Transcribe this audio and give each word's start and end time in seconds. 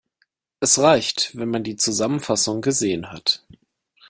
Es 0.61 0.79
reicht, 0.79 1.29
wenn 1.37 1.49
man 1.51 1.63
die 1.63 1.75
Zusammenfassung 1.75 2.61
gesehen 2.61 3.11
hat. 3.11 3.45